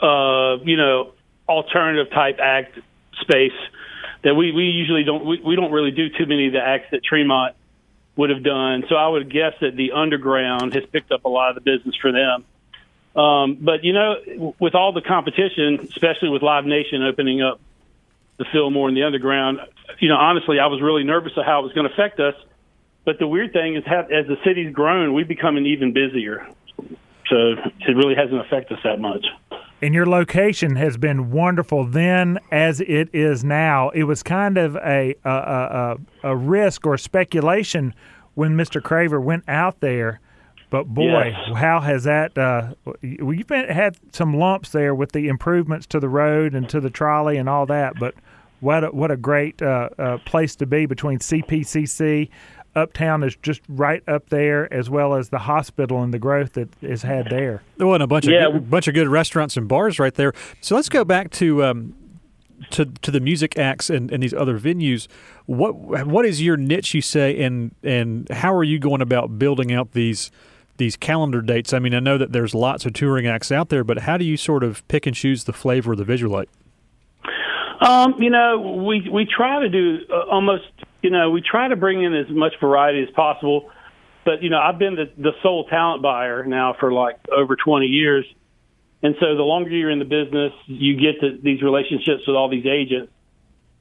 uh, 0.02 0.58
you 0.64 0.78
know, 0.78 1.14
alternative 1.48 2.12
type 2.12 2.40
act 2.42 2.80
space 3.22 3.52
that 4.24 4.36
we 4.36 4.52
we 4.52 4.64
usually 4.66 5.04
don't 5.04 5.26
we, 5.26 5.40
we 5.40 5.56
don't 5.56 5.72
really 5.72 5.92
do 5.92 6.10
too 6.10 6.26
many 6.26 6.48
of 6.48 6.54
the 6.54 6.62
acts 6.62 6.88
that 6.92 7.04
Tremont 7.04 7.56
would 8.16 8.30
have 8.30 8.44
done. 8.44 8.84
So 8.90 8.96
I 8.96 9.08
would 9.08 9.32
guess 9.32 9.54
that 9.62 9.76
the 9.76 9.94
underground 9.94 10.74
has 10.74 10.84
picked 10.92 11.12
up 11.12 11.26
a 11.26 11.30
lot 11.30 11.50
of 11.50 11.56
the 11.56 11.62
business 11.62 11.96
for 11.96 12.12
them. 12.12 12.46
Um, 13.16 13.58
but 13.60 13.84
you 13.84 13.94
know, 13.94 14.56
with 14.60 14.76
all 14.76 14.94
the 14.94 15.02
competition, 15.02 15.80
especially 15.90 16.30
with 16.30 16.42
Live 16.42 16.66
Nation 16.66 17.04
opening 17.04 17.42
up 17.42 17.60
the 18.38 18.46
Fillmore 18.52 18.88
and 18.88 18.98
the 18.98 19.04
Underground, 19.04 19.60
you 20.00 20.10
know, 20.10 20.16
honestly, 20.16 20.60
I 20.60 20.68
was 20.68 20.82
really 20.82 21.04
nervous 21.04 21.34
of 21.36 21.46
how 21.46 21.60
it 21.60 21.64
was 21.64 21.74
going 21.74 21.88
to 21.88 21.94
affect 21.94 22.20
us. 22.20 22.36
But 23.06 23.18
the 23.20 23.28
weird 23.28 23.52
thing 23.54 23.76
is, 23.76 23.84
as 23.88 24.28
the 24.28 24.38
city's 24.44 24.74
grown, 24.74 25.14
we've 25.14 25.28
become 25.28 25.58
an 25.58 25.66
even 25.66 25.92
busier. 25.94 26.48
So 27.28 27.36
it 27.80 27.96
really 27.96 28.16
hasn't 28.16 28.40
affected 28.42 28.78
us 28.78 28.84
that 28.84 29.00
much. 29.00 29.26
And 29.82 29.94
your 29.96 30.06
location 30.06 30.76
has 30.76 30.98
been 30.98 31.32
wonderful 31.32 31.86
then 31.86 32.38
as 32.52 32.82
it 32.82 33.10
is 33.14 33.44
now. 33.44 33.90
It 33.90 34.04
was 34.04 34.22
kind 34.22 34.58
of 34.58 34.76
a 34.76 35.16
a, 35.26 35.30
a, 35.30 35.98
a 36.24 36.36
risk 36.36 36.86
or 36.86 36.98
speculation 36.98 37.96
when 38.36 38.56
Mr. 38.56 38.80
Craver 38.82 39.20
went 39.20 39.44
out 39.48 39.80
there. 39.80 40.20
But 40.70 40.86
boy, 40.88 41.34
Yes. 41.36 41.58
how 41.58 41.80
has 41.80 42.04
that? 42.04 42.38
Uh, 42.38 42.74
you've 43.02 43.48
been, 43.48 43.68
had 43.68 43.98
some 44.14 44.38
lumps 44.38 44.70
there 44.70 44.94
with 44.96 45.12
the 45.12 45.28
improvements 45.28 45.86
to 45.88 46.00
the 46.00 46.08
road 46.08 46.54
and 46.54 46.70
to 46.70 46.80
the 46.80 46.90
trolley 46.90 47.38
and 47.38 47.50
all 47.50 47.66
that. 47.66 48.00
But 48.00 48.14
what 48.62 48.84
a, 48.86 48.88
what 48.88 49.10
a 49.12 49.18
great 49.18 49.62
uh, 49.62 49.90
uh, 49.98 50.18
place 50.20 50.56
to 50.58 50.66
be 50.66 50.86
between 50.86 51.20
CPCC. 51.20 52.30
Uptown 52.76 53.24
is 53.24 53.36
just 53.42 53.62
right 53.68 54.02
up 54.08 54.30
there, 54.30 54.72
as 54.74 54.90
well 54.90 55.14
as 55.14 55.30
the 55.30 55.40
hospital 55.40 56.02
and 56.04 56.14
the 56.14 56.20
growth 56.20 56.54
that 56.54 56.70
is 56.82 57.02
had 57.04 57.28
there. 57.30 57.62
There 57.78 57.88
wasn't 57.88 58.04
a 58.04 58.08
bunch 58.08 58.28
Yeah. 58.28 58.48
of 58.48 58.54
good, 58.54 58.70
bunch 58.70 58.88
of 58.88 58.94
good 58.94 59.08
restaurants 59.10 59.58
and 59.58 59.68
bars 59.68 60.00
right 60.00 60.14
there. 60.14 60.32
So 60.62 60.76
let's 60.76 60.88
go 60.90 61.04
back 61.04 61.32
to 61.32 61.64
um, 61.66 61.96
to 62.70 62.86
to 62.86 63.12
the 63.12 63.20
music 63.20 63.58
acts 63.58 63.90
and, 63.90 64.12
and 64.12 64.24
these 64.24 64.34
other 64.34 64.58
venues. 64.60 65.08
What 65.48 65.76
what 66.08 66.26
is 66.26 66.42
your 66.42 66.56
niche? 66.58 66.94
You 66.94 67.02
say, 67.02 67.42
and 67.44 67.76
and 67.84 68.30
how 68.30 68.54
are 68.56 68.64
you 68.64 68.80
going 68.80 69.02
about 69.02 69.38
building 69.38 69.74
out 69.74 69.92
these 69.92 70.32
these 70.78 70.96
calendar 70.96 71.42
dates? 71.42 71.74
I 71.74 71.80
mean, 71.80 71.94
I 71.94 72.00
know 72.00 72.18
that 72.18 72.32
there's 72.32 72.56
lots 72.56 72.86
of 72.86 72.94
touring 72.94 73.28
acts 73.28 73.52
out 73.52 73.68
there, 73.70 73.84
but 73.84 74.00
how 74.00 74.16
do 74.18 74.24
you 74.24 74.38
sort 74.38 74.64
of 74.64 74.88
pick 74.88 75.06
and 75.06 75.16
choose 75.16 75.44
the 75.44 75.54
flavor 75.54 75.92
of 75.94 75.98
the 75.98 76.06
visualite? 76.06 76.48
Um, 77.82 78.14
you 78.20 78.30
know, 78.30 78.60
we 78.86 79.10
we 79.12 79.26
try 79.26 79.60
to 79.60 79.68
do 79.70 80.00
uh, 80.14 80.30
almost, 80.32 80.66
you 81.02 81.10
know, 81.10 81.30
we 81.32 81.42
try 81.42 81.68
to 81.68 81.76
bring 81.76 82.04
in 82.04 82.14
as 82.14 82.30
much 82.30 82.54
variety 82.60 83.04
as 83.04 83.10
possible. 83.16 83.70
But 84.24 84.44
you 84.44 84.50
know, 84.50 84.60
I've 84.60 84.78
been 84.78 84.96
the, 84.96 85.12
the 85.18 85.32
sole 85.42 85.66
talent 85.66 86.02
buyer 86.02 86.46
now 86.46 86.76
for 86.80 86.94
like 86.94 87.18
over 87.32 87.56
20 87.56 87.88
years, 87.88 88.26
and 89.02 89.16
so 89.20 89.36
the 89.36 89.44
longer 89.44 89.72
you're 89.72 89.90
in 89.90 90.00
the 90.00 90.06
business, 90.06 90.54
you 90.68 90.96
get 90.96 91.22
to 91.22 91.40
these 91.42 91.62
relationships 91.64 92.28
with 92.28 92.36
all 92.36 92.50
these 92.50 92.68
agents. 92.68 93.12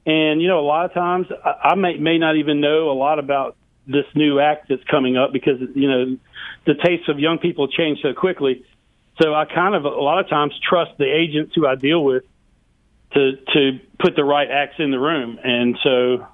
And 0.05 0.41
you 0.41 0.47
know, 0.47 0.59
a 0.59 0.65
lot 0.65 0.85
of 0.85 0.93
times 0.93 1.27
I, 1.45 1.69
I 1.69 1.75
may 1.75 1.97
may 1.97 2.17
not 2.17 2.37
even 2.37 2.59
know 2.59 2.89
a 2.89 2.97
lot 2.97 3.19
about 3.19 3.55
this 3.85 4.05
new 4.15 4.39
act 4.39 4.69
that's 4.69 4.83
coming 4.85 5.17
up 5.17 5.31
because 5.31 5.59
you 5.75 5.89
know 5.89 6.17
the 6.65 6.73
tastes 6.73 7.07
of 7.07 7.19
young 7.19 7.37
people 7.37 7.67
change 7.67 7.99
so 8.01 8.13
quickly. 8.13 8.65
So 9.21 9.35
I 9.35 9.45
kind 9.45 9.75
of 9.75 9.85
a 9.85 9.89
lot 9.89 10.19
of 10.19 10.29
times 10.29 10.53
trust 10.67 10.97
the 10.97 11.05
agents 11.05 11.53
who 11.53 11.67
I 11.67 11.75
deal 11.75 12.03
with 12.03 12.23
to 13.13 13.33
to 13.53 13.79
put 13.99 14.15
the 14.15 14.23
right 14.23 14.49
acts 14.49 14.75
in 14.79 14.89
the 14.89 14.99
room, 14.99 15.37
and 15.43 15.77
so 15.83 16.25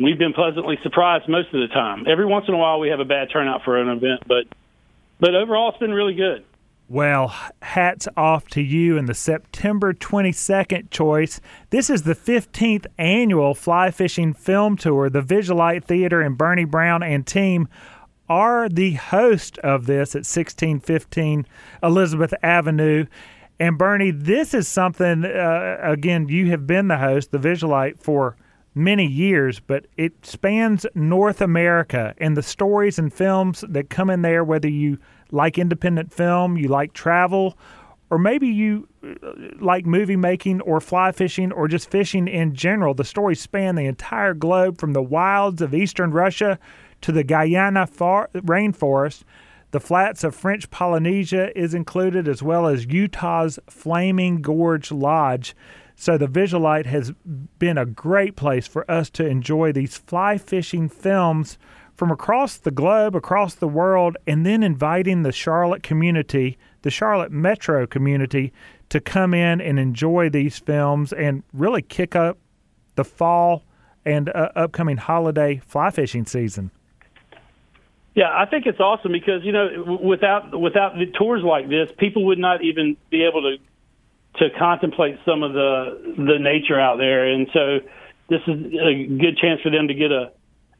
we've 0.00 0.18
been 0.18 0.32
pleasantly 0.32 0.78
surprised 0.82 1.28
most 1.28 1.52
of 1.52 1.60
the 1.60 1.68
time. 1.68 2.06
Every 2.08 2.26
once 2.26 2.46
in 2.48 2.54
a 2.54 2.56
while, 2.56 2.80
we 2.80 2.88
have 2.88 3.00
a 3.00 3.04
bad 3.04 3.28
turnout 3.32 3.62
for 3.64 3.80
an 3.80 3.88
event, 3.88 4.22
but 4.26 4.44
but 5.20 5.34
overall, 5.34 5.68
it's 5.68 5.78
been 5.78 5.92
really 5.92 6.14
good. 6.14 6.44
Well, 6.88 7.32
hats 7.62 8.08
off 8.16 8.48
to 8.48 8.62
you 8.62 8.98
and 8.98 9.06
the 9.06 9.14
September 9.14 9.92
22nd 9.92 10.90
choice. 10.90 11.40
This 11.68 11.88
is 11.88 12.02
the 12.02 12.16
15th 12.16 12.86
annual 12.98 13.54
Fly 13.54 13.92
Fishing 13.92 14.32
Film 14.32 14.76
Tour. 14.76 15.08
The 15.08 15.22
Visualite 15.22 15.84
Theater 15.84 16.20
and 16.20 16.36
Bernie 16.36 16.64
Brown 16.64 17.02
and 17.02 17.24
team 17.24 17.68
are 18.28 18.68
the 18.68 18.94
host 18.94 19.58
of 19.58 19.86
this 19.86 20.16
at 20.16 20.26
1615 20.26 21.46
Elizabeth 21.82 22.34
Avenue. 22.42 23.06
And 23.60 23.76
Bernie, 23.78 24.10
this 24.10 24.54
is 24.54 24.66
something, 24.66 25.24
uh, 25.24 25.76
again, 25.82 26.28
you 26.28 26.50
have 26.50 26.66
been 26.66 26.88
the 26.88 26.98
host, 26.98 27.30
the 27.30 27.38
Visualite, 27.38 28.02
for 28.02 28.36
many 28.74 29.06
years, 29.06 29.60
but 29.60 29.86
it 29.96 30.24
spans 30.24 30.86
North 30.94 31.40
America 31.40 32.14
and 32.18 32.36
the 32.36 32.42
stories 32.42 32.98
and 32.98 33.12
films 33.12 33.64
that 33.68 33.90
come 33.90 34.10
in 34.10 34.22
there, 34.22 34.44
whether 34.44 34.68
you 34.68 34.98
like 35.30 35.58
independent 35.58 36.12
film, 36.12 36.56
you 36.56 36.68
like 36.68 36.92
travel, 36.92 37.56
or 38.10 38.18
maybe 38.18 38.48
you 38.48 38.88
uh, 39.04 39.32
like 39.60 39.86
movie 39.86 40.16
making 40.16 40.60
or 40.62 40.80
fly 40.80 41.12
fishing 41.12 41.52
or 41.52 41.68
just 41.68 41.90
fishing 41.90 42.28
in 42.28 42.54
general. 42.54 42.94
The 42.94 43.04
stories 43.04 43.40
span 43.40 43.76
the 43.76 43.86
entire 43.86 44.34
globe 44.34 44.78
from 44.78 44.92
the 44.92 45.02
wilds 45.02 45.62
of 45.62 45.74
eastern 45.74 46.10
Russia 46.10 46.58
to 47.02 47.12
the 47.12 47.24
Guyana 47.24 47.86
far- 47.86 48.28
rainforest. 48.34 49.22
The 49.70 49.80
flats 49.80 50.24
of 50.24 50.34
French 50.34 50.68
Polynesia 50.70 51.56
is 51.56 51.74
included, 51.74 52.26
as 52.26 52.42
well 52.42 52.66
as 52.66 52.86
Utah's 52.86 53.60
Flaming 53.68 54.42
Gorge 54.42 54.90
Lodge. 54.90 55.54
So 56.00 56.16
the 56.16 56.28
Visualite 56.28 56.86
has 56.86 57.12
been 57.58 57.76
a 57.76 57.84
great 57.84 58.34
place 58.34 58.66
for 58.66 58.90
us 58.90 59.10
to 59.10 59.26
enjoy 59.26 59.70
these 59.70 59.98
fly 59.98 60.38
fishing 60.38 60.88
films 60.88 61.58
from 61.94 62.10
across 62.10 62.56
the 62.56 62.70
globe, 62.70 63.14
across 63.14 63.54
the 63.54 63.68
world, 63.68 64.16
and 64.26 64.46
then 64.46 64.62
inviting 64.62 65.24
the 65.24 65.30
Charlotte 65.30 65.82
community, 65.82 66.56
the 66.80 66.90
Charlotte 66.90 67.30
metro 67.30 67.86
community, 67.86 68.50
to 68.88 68.98
come 68.98 69.34
in 69.34 69.60
and 69.60 69.78
enjoy 69.78 70.30
these 70.30 70.58
films 70.58 71.12
and 71.12 71.42
really 71.52 71.82
kick 71.82 72.16
up 72.16 72.38
the 72.94 73.04
fall 73.04 73.62
and 74.06 74.30
uh, 74.30 74.48
upcoming 74.56 74.96
holiday 74.96 75.60
fly 75.66 75.90
fishing 75.90 76.24
season. 76.24 76.70
Yeah, 78.14 78.30
I 78.34 78.46
think 78.46 78.64
it's 78.64 78.80
awesome 78.80 79.12
because 79.12 79.44
you 79.44 79.52
know 79.52 79.98
without 80.02 80.58
without 80.58 80.94
the 80.94 81.12
tours 81.18 81.42
like 81.44 81.68
this, 81.68 81.90
people 81.98 82.24
would 82.24 82.38
not 82.38 82.64
even 82.64 82.96
be 83.10 83.22
able 83.22 83.42
to 83.42 83.58
to 84.36 84.48
contemplate 84.58 85.18
some 85.24 85.42
of 85.42 85.52
the 85.52 86.14
the 86.16 86.38
nature 86.38 86.78
out 86.78 86.98
there, 86.98 87.26
and 87.26 87.48
so 87.52 87.78
this 88.28 88.40
is 88.46 88.66
a 88.66 89.06
good 89.06 89.36
chance 89.38 89.60
for 89.60 89.70
them 89.70 89.88
to 89.88 89.94
get 89.94 90.12
a 90.12 90.32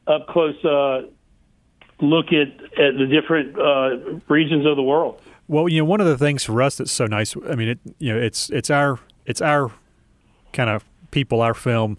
up 0.07 0.27
close 0.27 0.55
uh, 0.65 1.03
look 2.01 2.27
at 2.27 2.47
at 2.79 2.97
the 2.97 3.07
different 3.07 3.57
uh, 3.57 4.19
regions 4.27 4.65
of 4.65 4.75
the 4.75 4.83
world. 4.83 5.21
Well, 5.47 5.67
you 5.67 5.79
know, 5.79 5.85
one 5.85 5.99
of 5.99 6.07
the 6.07 6.17
things 6.17 6.43
for 6.43 6.61
us 6.61 6.77
that's 6.77 6.91
so 6.91 7.05
nice. 7.05 7.35
I 7.47 7.55
mean, 7.55 7.69
it 7.69 7.79
you 7.99 8.13
know, 8.13 8.19
it's 8.19 8.49
it's 8.49 8.69
our 8.69 8.99
it's 9.25 9.41
our 9.41 9.71
kind 10.53 10.69
of 10.69 10.83
people, 11.11 11.41
our 11.41 11.53
film 11.53 11.97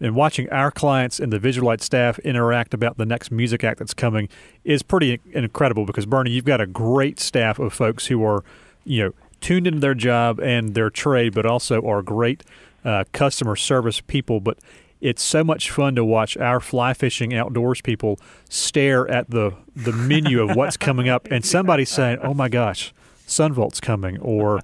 and 0.00 0.14
watching 0.14 0.50
our 0.50 0.70
clients 0.70 1.20
and 1.20 1.32
the 1.32 1.38
Visualite 1.38 1.80
staff 1.80 2.18
interact 2.20 2.74
about 2.74 2.98
the 2.98 3.06
next 3.06 3.30
music 3.30 3.64
act 3.64 3.78
that's 3.78 3.94
coming 3.94 4.28
is 4.64 4.82
pretty 4.82 5.20
incredible 5.32 5.86
because 5.86 6.04
Bernie, 6.04 6.30
you've 6.30 6.44
got 6.44 6.60
a 6.60 6.66
great 6.66 7.20
staff 7.20 7.58
of 7.58 7.72
folks 7.72 8.06
who 8.06 8.24
are, 8.24 8.44
you 8.84 9.02
know, 9.02 9.12
tuned 9.44 9.66
into 9.66 9.78
their 9.78 9.94
job 9.94 10.40
and 10.40 10.74
their 10.74 10.88
trade, 10.88 11.34
but 11.34 11.44
also 11.44 11.82
are 11.86 12.00
great 12.00 12.42
uh, 12.82 13.04
customer 13.12 13.54
service 13.54 14.00
people. 14.00 14.40
But 14.40 14.58
it's 15.02 15.22
so 15.22 15.44
much 15.44 15.70
fun 15.70 15.94
to 15.96 16.04
watch 16.04 16.36
our 16.38 16.60
fly 16.60 16.94
fishing 16.94 17.34
outdoors 17.34 17.82
people 17.82 18.18
stare 18.48 19.08
at 19.10 19.30
the 19.30 19.52
the 19.76 19.92
menu 19.92 20.42
of 20.42 20.56
what's 20.56 20.78
coming 20.78 21.10
up 21.10 21.28
and 21.30 21.44
somebody 21.44 21.84
saying, 21.84 22.18
"Oh 22.22 22.34
my 22.34 22.48
gosh." 22.48 22.92
Son 23.26 23.54
Volt's 23.54 23.80
coming, 23.80 24.18
or 24.18 24.60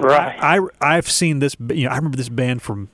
right. 0.00 0.36
I, 0.42 0.58
I 0.58 0.96
I've 0.96 1.08
seen 1.08 1.38
this. 1.38 1.54
You 1.68 1.84
know, 1.84 1.90
I 1.90 1.96
remember 1.96 2.16
this 2.16 2.28
band 2.28 2.60
from 2.60 2.88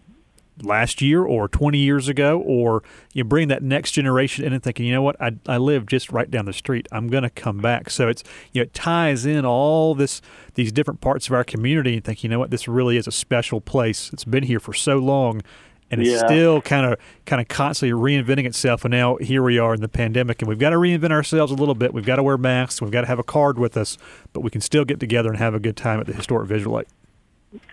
last 0.62 1.02
year 1.02 1.22
or 1.24 1.48
20 1.48 1.78
years 1.78 2.08
ago, 2.08 2.40
or 2.40 2.82
you 3.12 3.24
bring 3.24 3.48
that 3.48 3.62
next 3.62 3.92
generation 3.92 4.44
in 4.44 4.52
and 4.52 4.62
thinking, 4.62 4.86
you 4.86 4.92
know 4.92 5.02
what, 5.02 5.20
I, 5.20 5.32
I 5.46 5.56
live 5.58 5.86
just 5.86 6.12
right 6.12 6.30
down 6.30 6.44
the 6.44 6.52
street. 6.52 6.86
I'm 6.92 7.08
going 7.08 7.24
to 7.24 7.30
come 7.30 7.58
back. 7.58 7.90
So 7.90 8.08
it's 8.08 8.22
you 8.52 8.60
know 8.60 8.62
it 8.64 8.74
ties 8.74 9.26
in 9.26 9.44
all 9.44 9.94
this 9.94 10.20
these 10.54 10.72
different 10.72 11.00
parts 11.00 11.26
of 11.26 11.34
our 11.34 11.44
community 11.44 11.94
and 11.94 12.04
think, 12.04 12.22
you 12.22 12.28
know 12.30 12.38
what, 12.38 12.50
this 12.50 12.68
really 12.68 12.96
is 12.96 13.06
a 13.06 13.12
special 13.12 13.60
place. 13.60 14.10
It's 14.12 14.24
been 14.24 14.44
here 14.44 14.60
for 14.60 14.72
so 14.72 14.98
long. 14.98 15.42
And 15.90 16.00
it's 16.00 16.10
Yeah. 16.22 16.26
still 16.26 16.62
kind 16.62 16.86
of, 16.90 16.98
kind 17.26 17.42
of 17.42 17.48
constantly 17.48 17.92
reinventing 17.92 18.46
itself. 18.46 18.82
And 18.86 18.92
now 18.92 19.16
here 19.16 19.42
we 19.42 19.58
are 19.58 19.74
in 19.74 19.82
the 19.82 19.90
pandemic, 19.90 20.40
and 20.40 20.48
we've 20.48 20.58
got 20.58 20.70
to 20.70 20.76
reinvent 20.76 21.10
ourselves 21.10 21.52
a 21.52 21.54
little 21.54 21.74
bit. 21.74 21.92
We've 21.92 22.06
got 22.06 22.16
to 22.16 22.22
wear 22.22 22.38
masks. 22.38 22.80
We've 22.80 22.90
got 22.90 23.02
to 23.02 23.06
have 23.08 23.18
a 23.18 23.22
card 23.22 23.58
with 23.58 23.76
us, 23.76 23.98
but 24.32 24.40
we 24.40 24.48
can 24.48 24.62
still 24.62 24.86
get 24.86 25.00
together 25.00 25.28
and 25.28 25.36
have 25.38 25.54
a 25.54 25.60
good 25.60 25.76
time 25.76 26.00
at 26.00 26.06
the 26.06 26.14
historic 26.14 26.48
Visualite. 26.48 26.86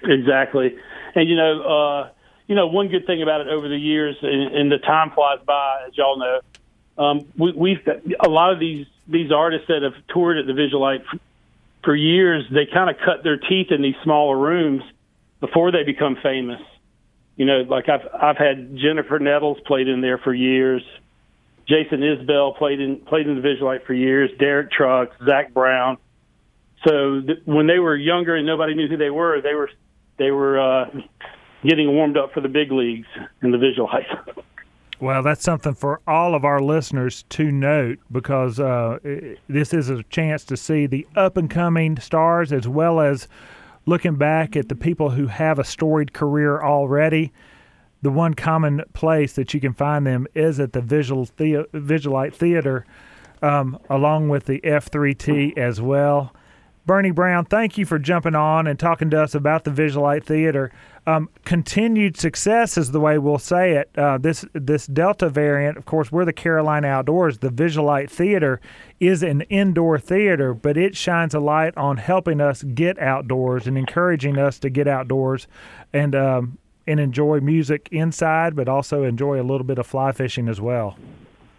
Exactly, 0.04 0.76
and 1.16 1.30
you 1.30 1.36
know, 1.38 1.62
uh, 1.62 2.10
you 2.50 2.56
know, 2.56 2.66
one 2.66 2.88
good 2.88 3.06
thing 3.06 3.22
about 3.22 3.42
it 3.42 3.48
over 3.48 3.70
the 3.70 3.78
years, 3.78 4.18
and, 4.24 4.56
and 4.56 4.72
the 4.72 4.80
time 4.80 5.12
flies 5.12 5.38
by, 5.46 5.86
as 5.88 5.96
y'all 5.96 6.18
know. 6.18 6.42
Um, 6.98 7.28
we, 7.38 7.52
we've 7.52 7.86
got 7.86 7.98
a 8.20 8.28
lot 8.28 8.52
of 8.52 8.60
these 8.60 8.88
these 9.08 9.32
artists 9.32 9.68
that 9.68 9.84
have 9.84 9.94
toured 10.08 10.38
at 10.38 10.48
the 10.48 10.54
Visualite 10.54 11.06
for, 11.06 11.20
for 11.84 11.96
years. 11.96 12.44
They 12.52 12.66
kind 12.66 12.90
of 12.90 12.98
cut 13.06 13.24
their 13.24 13.38
teeth 13.38 13.68
in 13.72 13.84
these 13.84 13.96
smaller 14.04 14.36
rooms 14.36 14.82
before 15.40 15.72
they 15.72 15.84
become 15.84 16.18
famous. 16.24 16.60
You 17.38 17.46
know, 17.46 17.62
like 17.62 17.88
I've 17.88 18.08
I've 18.20 18.38
had 18.38 18.76
Jennifer 18.76 19.20
Nettles 19.20 19.60
played 19.68 19.88
in 19.88 20.02
there 20.02 20.18
for 20.18 20.34
years. 20.34 20.82
Jason 21.68 22.00
Isbell 22.00 22.58
played 22.58 22.82
in 22.82 22.98
played 22.98 23.28
in 23.28 23.40
the 23.40 23.48
Visualite 23.48 23.86
for 23.86 23.94
years. 23.94 24.32
Derek 24.40 24.72
Trucks, 24.72 25.16
Zac 25.24 25.54
Brown. 25.54 26.00
So 26.84 27.22
th- 27.22 27.44
when 27.46 27.68
they 27.68 27.78
were 27.78 27.96
younger 27.96 28.36
and 28.36 28.48
nobody 28.48 28.74
knew 28.74 28.88
who 28.88 28.98
they 28.98 29.12
were, 29.12 29.40
they 29.40 29.54
were 29.54 29.70
they 30.18 30.32
were 30.32 30.60
uh, 30.60 30.90
getting 31.64 31.94
warmed 31.94 32.18
up 32.18 32.34
for 32.34 32.42
the 32.42 32.48
big 32.48 32.72
leagues 32.72 33.08
in 33.42 33.52
the 33.52 33.58
Visualite. 33.58 34.44
Well, 35.02 35.24
that's 35.24 35.44
something 35.44 35.76
for 35.76 36.02
all 36.06 36.36
of 36.36 36.44
our 36.44 36.60
listeners 36.60 37.24
to 37.30 37.52
note 37.52 38.00
because 38.12 38.60
uh, 38.60 39.00
this 39.48 39.74
is 39.74 39.90
a 39.90 40.04
chance 40.04 40.44
to 40.46 40.58
see 40.58 40.88
the 40.88 41.08
up 41.16 41.38
and 41.38 41.50
coming 41.50 41.98
stars 42.00 42.52
as 42.52 42.68
well 42.68 43.00
as 43.00 43.30
looking 43.86 44.16
back 44.16 44.58
at 44.58 44.68
the 44.68 44.76
people 44.76 45.12
who 45.12 45.28
have 45.28 45.58
a 45.58 45.64
storied 45.64 46.12
career 46.12 46.62
already. 46.62 47.32
The 48.02 48.12
one 48.12 48.34
common 48.34 48.84
place 48.94 49.34
that 49.34 49.54
you 49.54 49.62
can 49.62 49.74
find 49.74 50.06
them 50.06 50.28
is 50.36 50.60
at 50.60 50.74
the 50.74 50.82
Visual 50.82 51.30
the- 51.38 51.68
Visualite 51.74 52.34
Theater, 52.34 52.86
um, 53.42 53.80
along 53.90 54.28
with 54.28 54.46
the 54.46 54.60
F3T 54.60 55.58
as 55.58 55.82
well. 55.82 56.34
Bernie 56.86 57.12
Brown, 57.12 57.46
thank 57.46 57.78
you 57.78 57.86
for 57.86 58.00
jumping 58.00 58.36
on 58.36 58.68
and 58.68 58.80
talking 58.80 59.10
to 59.12 59.22
us 59.22 59.36
about 59.36 59.64
the 59.64 59.72
Visualite 59.72 60.24
Theater. 60.24 60.72
Um, 61.10 61.30
continued 61.44 62.18
success 62.18 62.78
is 62.78 62.92
the 62.92 63.00
way 63.00 63.18
we'll 63.18 63.40
say 63.40 63.72
it. 63.72 63.90
Uh, 63.98 64.20
this 64.20 64.46
this 64.54 64.86
Delta 64.86 65.28
variant, 65.28 65.78
of 65.78 65.86
course, 65.86 66.12
we're 66.12 66.26
the 66.26 66.34
Carolina 66.34 66.88
Outdoors. 66.88 67.40
The 67.40 67.50
Visualite 67.50 68.12
Theater 68.12 68.62
is 69.00 69.24
an 69.24 69.42
indoor 69.42 69.98
theater, 69.98 70.54
but 70.54 70.78
it 70.78 70.96
shines 70.96 71.34
a 71.34 71.40
light 71.40 71.76
on 71.76 71.98
helping 71.98 72.40
us 72.40 72.62
get 72.62 73.00
outdoors 73.00 73.66
and 73.66 73.76
encouraging 73.76 74.38
us 74.38 74.60
to 74.60 74.70
get 74.70 74.88
outdoors 74.88 75.48
and 75.94 76.14
um, 76.14 76.60
and 76.86 77.00
enjoy 77.00 77.40
music 77.40 77.90
inside, 77.92 78.56
but 78.56 78.68
also 78.70 79.04
enjoy 79.04 79.42
a 79.42 79.44
little 79.44 79.66
bit 79.66 79.80
of 79.80 79.88
fly 79.88 80.12
fishing 80.12 80.48
as 80.48 80.62
well. 80.62 80.96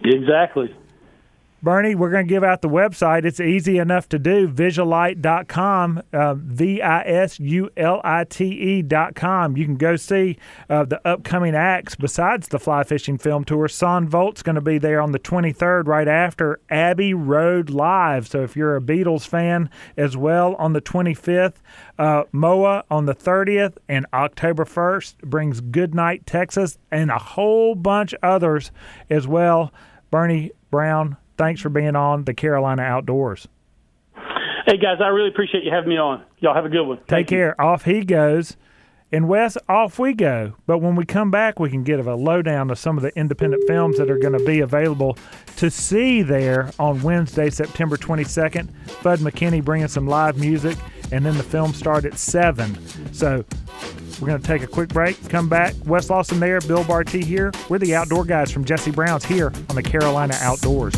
exactly. 0.04 0.72
Bernie, 1.62 1.94
we're 1.94 2.10
going 2.10 2.26
to 2.26 2.28
give 2.28 2.42
out 2.42 2.62
the 2.62 2.70
website. 2.70 3.26
It's 3.26 3.38
easy 3.38 3.76
enough 3.76 4.08
to 4.10 4.18
do. 4.18 4.48
Visualite.com, 4.48 6.02
uh, 6.10 6.34
V 6.34 6.80
I 6.80 7.02
S 7.02 7.38
U 7.38 7.68
L 7.76 8.00
I 8.02 8.24
T 8.24 8.44
E.com. 8.78 9.58
You 9.58 9.66
can 9.66 9.76
go 9.76 9.96
see 9.96 10.38
uh, 10.70 10.84
the 10.86 11.06
upcoming 11.06 11.54
acts 11.54 11.96
besides 11.96 12.48
the 12.48 12.58
fly 12.58 12.82
fishing 12.82 13.18
film 13.18 13.44
tour. 13.44 13.68
Son 13.68 14.08
Volt's 14.08 14.42
going 14.42 14.54
to 14.54 14.62
be 14.62 14.78
there 14.78 15.02
on 15.02 15.12
the 15.12 15.18
23rd, 15.18 15.86
right 15.86 16.08
after 16.08 16.60
Abbey 16.70 17.12
Road 17.12 17.68
Live. 17.68 18.26
So 18.26 18.42
if 18.42 18.56
you're 18.56 18.76
a 18.76 18.80
Beatles 18.80 19.26
fan 19.26 19.68
as 19.98 20.16
well, 20.16 20.54
on 20.54 20.72
the 20.72 20.80
25th, 20.80 21.56
uh, 21.98 22.24
MOA 22.32 22.84
on 22.90 23.04
the 23.04 23.14
30th, 23.14 23.76
and 23.86 24.06
October 24.14 24.64
1st 24.64 25.18
brings 25.24 25.60
Goodnight 25.60 26.24
Texas 26.24 26.78
and 26.90 27.10
a 27.10 27.18
whole 27.18 27.74
bunch 27.74 28.14
others 28.22 28.70
as 29.10 29.28
well. 29.28 29.74
Bernie 30.10 30.52
Brown, 30.70 31.16
thanks 31.40 31.62
for 31.62 31.70
being 31.70 31.96
on 31.96 32.24
the 32.24 32.34
Carolina 32.34 32.82
Outdoors. 32.82 33.48
Hey 34.66 34.76
guys, 34.76 34.98
I 35.02 35.08
really 35.08 35.30
appreciate 35.30 35.64
you 35.64 35.70
having 35.72 35.88
me 35.88 35.96
on. 35.96 36.22
Y'all 36.38 36.54
have 36.54 36.66
a 36.66 36.68
good 36.68 36.84
one. 36.84 36.98
Take 36.98 37.06
Thank 37.08 37.30
you. 37.30 37.36
care. 37.38 37.60
Off 37.60 37.86
he 37.86 38.04
goes. 38.04 38.58
And 39.10 39.26
Wes, 39.26 39.56
off 39.66 39.98
we 39.98 40.12
go. 40.12 40.52
But 40.66 40.78
when 40.78 40.94
we 40.96 41.04
come 41.06 41.30
back, 41.30 41.58
we 41.58 41.70
can 41.70 41.82
get 41.82 41.98
a 41.98 42.14
lowdown 42.14 42.70
of 42.70 42.78
some 42.78 42.96
of 42.98 43.02
the 43.02 43.16
independent 43.18 43.66
films 43.66 43.96
that 43.96 44.10
are 44.10 44.18
going 44.18 44.38
to 44.38 44.44
be 44.44 44.60
available 44.60 45.16
to 45.56 45.70
see 45.70 46.22
there 46.22 46.70
on 46.78 47.02
Wednesday, 47.02 47.48
September 47.48 47.96
22nd. 47.96 48.68
Bud 49.02 49.20
McKinney 49.20 49.64
bringing 49.64 49.88
some 49.88 50.06
live 50.06 50.38
music, 50.38 50.76
and 51.10 51.24
then 51.24 51.36
the 51.38 51.42
film 51.42 51.72
start 51.72 52.04
at 52.04 52.18
7. 52.18 52.78
So 53.12 53.44
we're 54.20 54.28
going 54.28 54.40
to 54.40 54.46
take 54.46 54.62
a 54.62 54.66
quick 54.66 54.90
break, 54.90 55.16
come 55.28 55.48
back. 55.48 55.74
Wes 55.86 56.10
Lawson 56.10 56.40
there, 56.40 56.60
Bill 56.60 56.84
Barty 56.84 57.24
here. 57.24 57.52
We're 57.68 57.78
the 57.78 57.94
outdoor 57.94 58.24
guys 58.24 58.50
from 58.50 58.64
Jesse 58.64 58.90
Brown's 58.90 59.24
here 59.24 59.52
on 59.68 59.76
the 59.76 59.82
Carolina 59.82 60.36
Outdoors. 60.40 60.94